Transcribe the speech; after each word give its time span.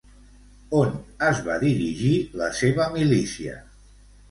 On 0.79 0.95
es 1.27 1.43
va 1.49 1.59
dirigir 1.65 2.15
la 2.43 2.49
seva 2.63 2.91
milícia? 2.99 3.57